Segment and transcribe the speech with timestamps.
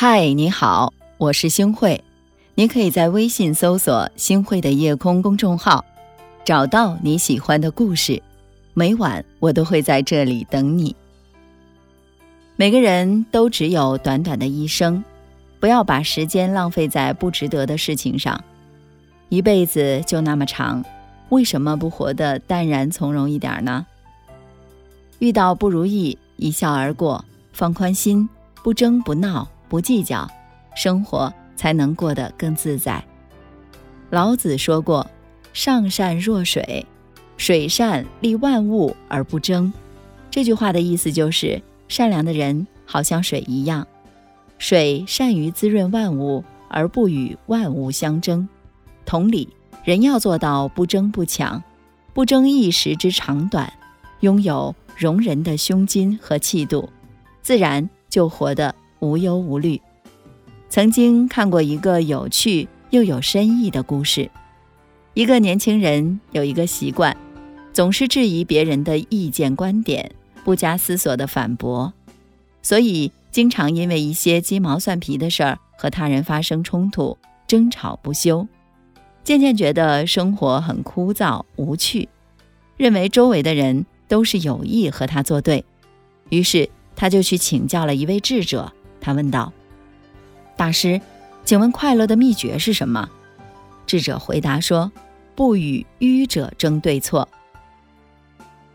[0.00, 2.04] 嗨，你好，我是星慧。
[2.54, 5.84] 你可以在微信搜索“星慧的夜空”公众号，
[6.44, 8.22] 找到你喜欢的故事。
[8.74, 10.94] 每晚我都会在这里等你。
[12.54, 15.02] 每个人都只有短短的一生，
[15.58, 18.40] 不要把时间浪费在不值得的事情上。
[19.30, 20.84] 一辈子就那么长，
[21.30, 23.84] 为什么不活得淡然从容一点呢？
[25.18, 28.28] 遇到不如意，一笑而过，放宽心，
[28.62, 29.48] 不争不闹。
[29.68, 30.28] 不计较，
[30.74, 33.04] 生活才能过得更自在。
[34.10, 35.06] 老子说过
[35.52, 36.86] ：“上善若水，
[37.36, 39.72] 水善利万物而不争。”
[40.30, 43.86] 这句话的意思就是，善良的人好像水一样，
[44.58, 48.48] 水善于滋润万物，而不与万物相争。
[49.04, 49.48] 同理，
[49.84, 51.62] 人要做到不争不抢，
[52.12, 53.72] 不争一时之长短，
[54.20, 56.88] 拥有容人的胸襟和气度，
[57.42, 58.74] 自然就活得。
[59.00, 59.80] 无忧无虑。
[60.68, 64.30] 曾经看过一个有趣又有深意的故事。
[65.14, 67.16] 一个年轻人有一个习惯，
[67.72, 70.12] 总是质疑别人的意见观点，
[70.44, 71.92] 不加思索的反驳，
[72.62, 78.46] 所以经常因为一些鸡毛蒜皮的事儿和他人发生冲突，争吵不休。
[79.24, 82.08] 渐渐觉得生活很枯燥无趣，
[82.76, 85.64] 认为周围的人都是有意和他作对，
[86.30, 88.72] 于是他就去请教了一位智者。
[89.00, 89.52] 他问道
[90.56, 91.00] ：“大师，
[91.44, 93.08] 请问快乐的秘诀是什么？”
[93.86, 94.92] 智者回答说
[95.34, 97.28] ：“不与愚者争对错。”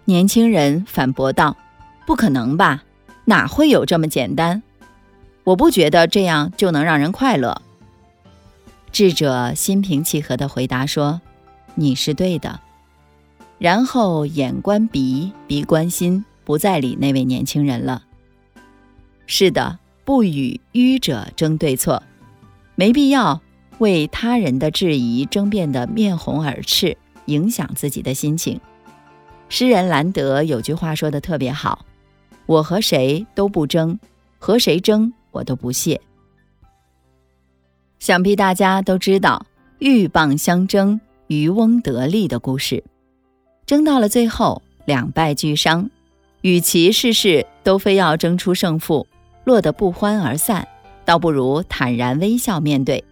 [0.05, 1.55] 年轻人反驳道
[2.05, 2.83] ：“不可能吧？
[3.25, 4.63] 哪会有这么简单？
[5.43, 7.61] 我不觉得这样就能让人快乐。”
[8.91, 11.21] 智者心平气和地回答说
[11.75, 12.59] ：“你是对的。”
[13.59, 18.03] 然后眼观鼻，鼻观心，不再理那位年轻人了。
[19.25, 19.79] 是的。
[20.05, 22.03] 不与愚者争对错，
[22.75, 23.41] 没必要
[23.77, 28.59] 为他人的质疑争辩得面红耳赤，影响自己的心情。
[29.49, 31.85] 诗人兰德有句话说的特别好
[32.45, 33.99] ：“我和谁都不争，
[34.39, 36.01] 和谁争我都不屑。”
[37.99, 39.45] 想必大家都知道
[39.79, 42.83] 鹬蚌相争，渔翁得利的故事。
[43.65, 45.89] 争到了最后，两败俱伤，
[46.41, 49.07] 与其事事都非要争出胜负。
[49.43, 50.67] 落得不欢而散，
[51.05, 53.03] 倒不如坦然微笑面对。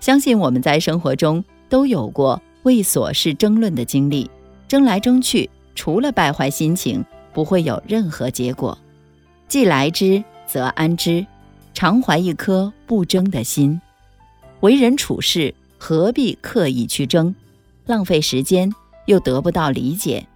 [0.00, 4.30] 相信我们在生活中都有过为琐事争论的经历，
[4.66, 8.76] 争来争去，除了败坏心情，不会有任何结果。
[9.48, 11.26] 既来之，则安之，
[11.74, 13.80] 常怀一颗不争的心。
[14.60, 17.34] 为人处事，何必刻意去争，
[17.86, 18.72] 浪费时间
[19.06, 20.26] 又得不到理解。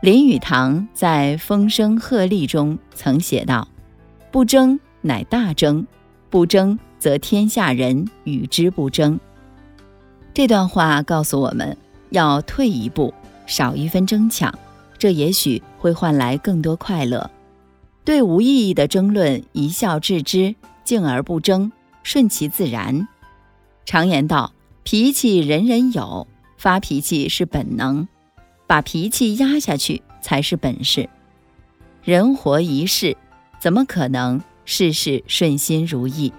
[0.00, 3.68] 林语堂在《风声鹤唳》中曾写道。
[4.32, 5.86] 不争乃大争，
[6.30, 9.20] 不争则天下人与之不争。
[10.32, 11.76] 这段话告诉我们
[12.08, 13.12] 要退一步，
[13.46, 14.58] 少一分争抢，
[14.96, 17.30] 这也许会换来更多快乐。
[18.06, 21.70] 对无意义的争论一笑置之，静而不争，
[22.02, 23.06] 顺其自然。
[23.84, 26.26] 常言道：脾气人人有，
[26.56, 28.08] 发脾气是本能，
[28.66, 31.10] 把脾气压下去才是本事。
[32.02, 33.14] 人活一世。
[33.62, 36.32] 怎么可能事事顺心如意？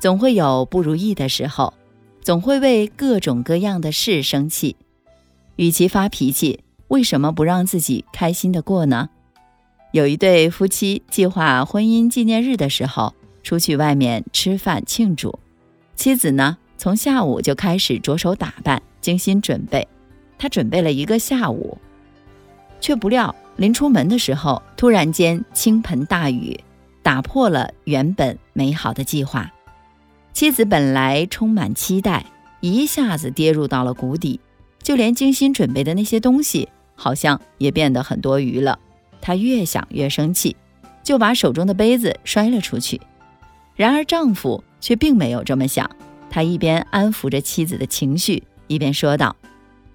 [0.00, 1.74] 总会有不如意的时候，
[2.22, 4.74] 总会为各种各样的事生气。
[5.56, 9.10] 与其发脾气，为什么不让自己开心的过呢？
[9.92, 13.12] 有一对夫妻计划婚姻纪念日的时候，
[13.42, 15.38] 出去外面吃饭庆祝。
[15.94, 19.86] 妻子呢，从下午就开始着手打扮，精心准备。
[20.38, 21.76] 她准备了一个下午，
[22.80, 23.36] 却不料。
[23.56, 26.58] 临出门的时候，突然间倾盆大雨，
[27.02, 29.50] 打破了原本美好的计划。
[30.32, 32.26] 妻子本来充满期待，
[32.60, 34.38] 一下子跌入到了谷底，
[34.82, 38.78] 就连精心准备的那些东西，好像也变得很多余了。
[39.22, 40.54] 她越想越生气，
[41.02, 43.00] 就把手中的杯子摔了出去。
[43.74, 45.90] 然而丈夫却并没有这么想，
[46.28, 49.34] 他一边安抚着妻子的情绪，一边说道：“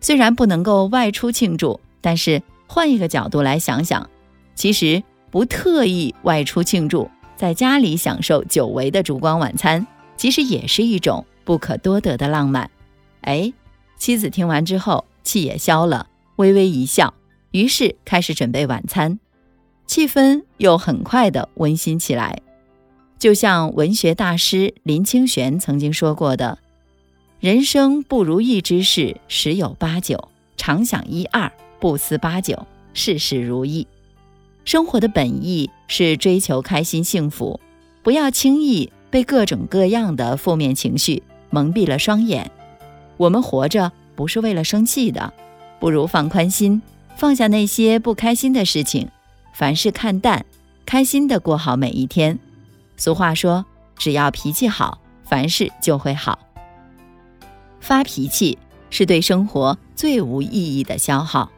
[0.02, 2.42] 虽然不能够外出庆祝，但是……”
[2.74, 4.10] 换一个角度来想想，
[4.56, 9.86] 其实不特意外出庆祝，在家里享受久违的烛光晚餐，
[10.16, 12.72] 其实也是一种不可多得的浪漫。
[13.24, 13.52] 哎，
[13.98, 16.08] 妻子听完之后，气也消了，
[16.38, 17.14] 微微一笑，
[17.52, 19.20] 于是开始准备晚餐，
[19.86, 22.40] 气氛又很快的温馨起来。
[23.20, 26.58] 就像文学大师林清玄曾经说过的
[27.42, 31.52] ：“人生不如意之事十有八九，常想一二。”
[31.82, 33.88] 不思八九，事事如意。
[34.64, 37.60] 生活的本意是追求开心幸福，
[38.04, 42.52] 不要轻易被各种各样的负面情绪蒙蔽了双眼。
[43.18, 45.34] 我们活着不是为了生气的，
[45.80, 46.80] 不如放宽心，
[47.16, 49.10] 放下那些不开心的事情，
[49.56, 50.46] 凡事看淡，
[50.86, 52.38] 开心的过好每一天。
[52.96, 53.66] 俗话说，
[53.98, 56.38] 只要脾气好，凡事就会好。
[57.80, 58.60] 发脾气
[58.92, 61.52] 是对生活最无意义的消耗，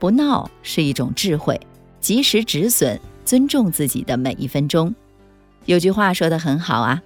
[0.00, 1.60] 不闹是一种智慧，
[2.00, 4.92] 及时止损，尊重自己的每一分钟。
[5.66, 7.02] 有句话说的很好啊，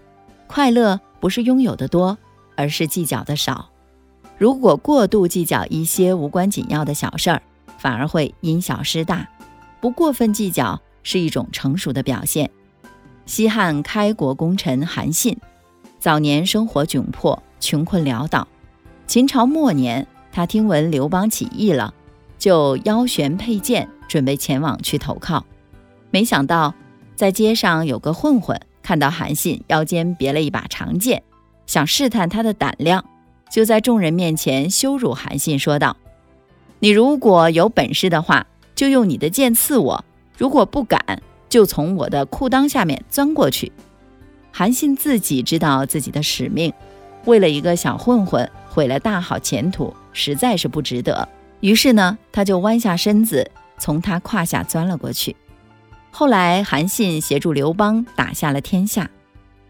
[0.46, 2.17] 快乐不是拥有的多，
[2.56, 3.69] 而是计较的少。
[4.38, 7.43] 如果过度计较一些无关紧要的小事儿，
[7.79, 9.29] 反而会因小失大。
[9.81, 12.49] 不过分计较是一种成熟的表现。
[13.26, 15.37] 西汉开国功臣韩信，
[15.99, 18.47] 早年生活窘迫，穷困潦倒。
[19.06, 21.93] 秦朝末年，他听闻刘邦起义了，
[22.44, 25.46] 就腰悬佩剑，准备前往去投靠。
[26.11, 26.75] 没想到，
[27.17, 31.23] 在街上有个混混看到韩信腰间别了一把长剑，
[31.67, 33.02] 想试探他的胆量，
[33.50, 35.96] 就在众人面前羞辱韩信，说道
[36.81, 40.05] ：“你如果有本事的话，就用你的剑刺我；
[40.37, 43.73] 如果不敢，就从我的裤裆下面钻过去。”
[44.52, 46.70] 韩信自己知道自己的使命，
[47.25, 48.47] 为了一个小混混。
[48.69, 51.26] 毁了大好前途，实在是不值得。
[51.64, 55.34] 于是呢，他就弯下身子，从他胯下钻了过去。
[56.11, 59.08] 后来，韩信协助刘邦打下了天下。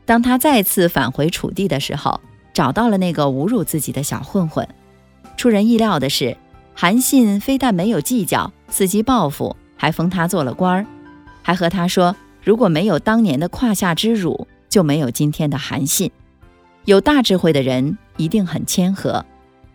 [0.05, 2.20] 当他再次返回楚地的时候，
[2.52, 4.67] 找到了那个侮辱自己的小混混。
[5.37, 6.37] 出人意料的是，
[6.75, 10.87] 韩信非但没有计较，伺机报复，还封他做了官儿，
[11.43, 16.11] 还和他说：“如果没有当年的胯下之辱，就没有今天的韩信。”
[16.87, 19.25] 有大智慧的人一定很谦和，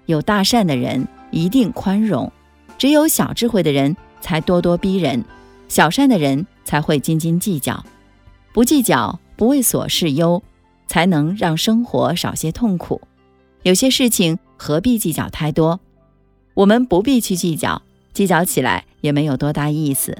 [0.05, 2.31] 有大善的人一定宽容，
[2.77, 5.23] 只有小智慧的人才咄咄逼人，
[5.67, 7.83] 小善的人才会斤斤计较。
[8.53, 10.41] 不计较，不为琐事忧，
[10.87, 13.01] 才能让生活少些痛苦。
[13.63, 15.79] 有些事情何必计较太多？
[16.55, 17.81] 我们不必去计较，
[18.13, 20.17] 计较起来也没有多大意思，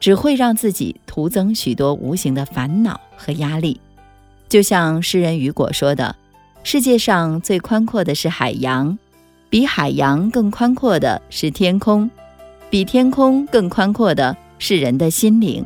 [0.00, 3.80] 只会让自己徒增许多无形的烦恼和压力。
[4.48, 6.16] 就像诗人雨果说的
[6.64, 8.98] ：“世界上最宽阔的是海洋，
[9.50, 12.10] 比海洋更宽阔的是天空，
[12.68, 15.64] 比天空更宽阔的是人的心灵。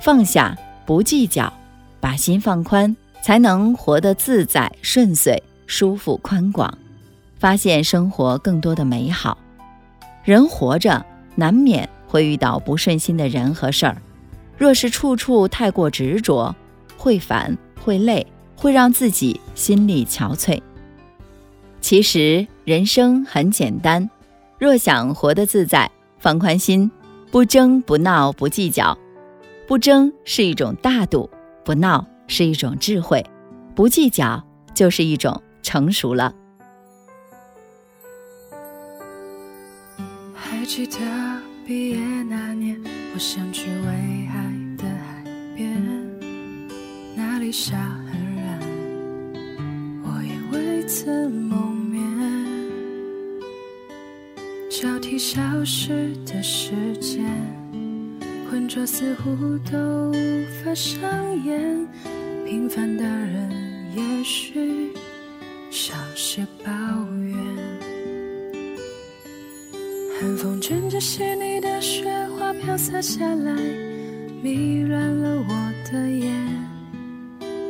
[0.00, 1.52] 放下，不计较，
[2.00, 6.76] 把心放宽，才能活得自在、顺遂、舒服、宽广，
[7.38, 9.38] 发现生活更多的美好。
[10.24, 13.96] 人活着，难免会遇到不顺心的人和事儿，
[14.58, 16.54] 若是处处太过执着，
[16.96, 18.26] 会烦。”会累，
[18.56, 20.58] 会让自己心力憔悴。
[21.82, 24.08] 其实人生很简单，
[24.58, 26.90] 若想活得自在，放宽心，
[27.30, 28.96] 不争不闹不计较。
[29.66, 31.28] 不争是一种大度，
[31.62, 33.22] 不闹是一种智慧，
[33.74, 36.34] 不计较就是一种成熟了。
[40.34, 40.98] 还记得
[41.66, 41.98] 毕业
[42.30, 42.82] 那年，
[43.12, 44.38] 我想去威海
[44.78, 45.22] 的海
[45.54, 45.70] 边。
[47.14, 47.76] 那里下
[55.26, 57.24] 消失的时间，
[58.50, 61.00] 浑浊似乎都无法上
[61.46, 61.88] 演。
[62.44, 63.50] 平凡的人
[63.96, 64.92] 也许
[65.70, 66.70] 少些抱
[67.22, 67.34] 怨。
[70.20, 72.04] 寒风卷着细腻的雪
[72.36, 73.56] 花飘洒下来，
[74.42, 76.34] 迷乱了我的眼。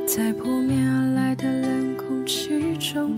[0.08, 3.16] 在扑面而来的冷空气中，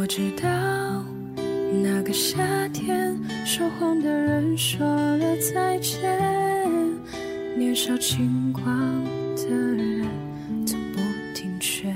[0.00, 0.48] 我知道
[1.82, 3.14] 那个夏天，
[3.44, 6.00] 说谎的人说了再见。
[7.58, 8.64] 年少轻狂
[9.36, 10.08] 的人
[10.66, 11.00] 从不
[11.34, 11.94] 听劝。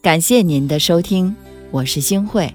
[0.00, 1.36] 感谢您的收听，
[1.70, 2.50] 我是星慧。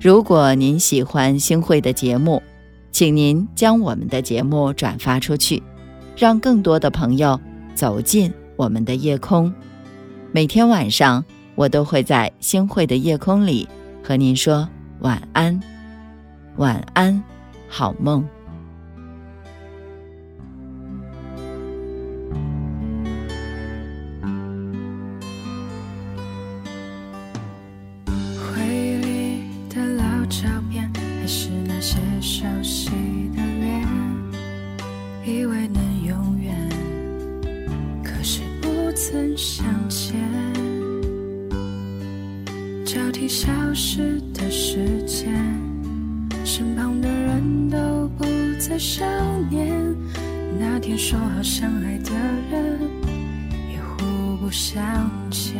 [0.00, 2.42] 如果您喜欢星慧的节目，
[2.90, 5.62] 请您将我们的节目转发出去，
[6.16, 7.38] 让更多的朋友
[7.74, 9.52] 走进我们的夜空。
[10.32, 11.22] 每天晚上，
[11.60, 13.68] 我都会在星汇的夜空里
[14.02, 14.66] 和您说
[15.00, 15.60] 晚安。
[16.56, 17.22] 晚安，
[17.68, 18.26] 好梦。
[28.06, 32.88] 回忆里的老照片，还是那些熟悉
[33.36, 33.86] 的脸，
[35.26, 36.56] 以为能永远。
[38.02, 40.49] 可是不曾相见。
[42.92, 45.32] 交替消失的时间，
[46.44, 47.78] 身旁的人都
[48.18, 48.24] 不。
[48.58, 49.04] 再少
[49.48, 49.70] 年。
[50.58, 52.10] 那天说好相爱的
[52.50, 52.80] 人，
[53.70, 54.82] 也互不相
[55.30, 55.54] 欠。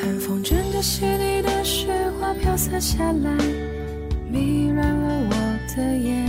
[0.00, 3.36] 寒风卷着细腻的雪花飘洒下来，
[4.30, 6.24] 迷乱了我的眼，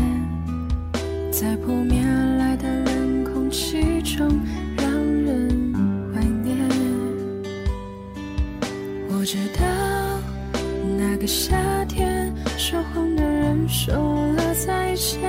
[1.32, 4.28] 在扑面而来的冷空气中，
[9.24, 9.64] 我知道
[10.98, 13.96] 那个夏天，说谎的人说
[14.34, 15.22] 了再见，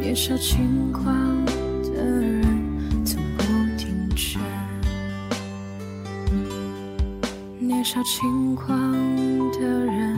[0.00, 3.42] 年少轻狂的人从不
[3.76, 4.40] 听劝。
[7.58, 8.80] 年少轻狂
[9.52, 10.17] 的人。